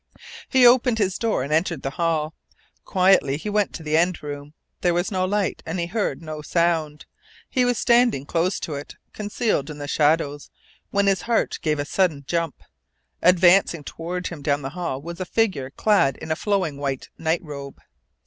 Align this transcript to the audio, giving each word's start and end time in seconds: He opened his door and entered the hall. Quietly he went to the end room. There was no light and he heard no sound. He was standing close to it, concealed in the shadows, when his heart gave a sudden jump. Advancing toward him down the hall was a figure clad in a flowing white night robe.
He 0.49 0.65
opened 0.65 0.97
his 0.97 1.19
door 1.19 1.43
and 1.43 1.53
entered 1.53 1.83
the 1.83 1.91
hall. 1.91 2.33
Quietly 2.85 3.37
he 3.37 3.51
went 3.51 3.71
to 3.73 3.83
the 3.83 3.95
end 3.95 4.23
room. 4.23 4.55
There 4.79 4.95
was 4.95 5.11
no 5.11 5.25
light 5.25 5.61
and 5.63 5.79
he 5.79 5.85
heard 5.85 6.23
no 6.23 6.41
sound. 6.41 7.05
He 7.51 7.65
was 7.65 7.77
standing 7.77 8.25
close 8.25 8.59
to 8.61 8.73
it, 8.73 8.95
concealed 9.13 9.69
in 9.69 9.77
the 9.77 9.87
shadows, 9.87 10.49
when 10.89 11.05
his 11.05 11.21
heart 11.21 11.59
gave 11.61 11.77
a 11.77 11.85
sudden 11.85 12.23
jump. 12.25 12.63
Advancing 13.21 13.83
toward 13.83 14.25
him 14.29 14.41
down 14.41 14.63
the 14.63 14.69
hall 14.71 14.99
was 14.99 15.19
a 15.19 15.23
figure 15.23 15.69
clad 15.69 16.17
in 16.17 16.31
a 16.31 16.35
flowing 16.35 16.77
white 16.77 17.09
night 17.19 17.43
robe. 17.43 17.79